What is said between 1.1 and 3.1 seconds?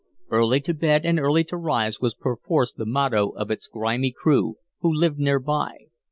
early to rise was perforce the